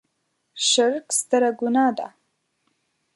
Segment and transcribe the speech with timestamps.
[0.69, 2.07] شرک ستره ګناه ده.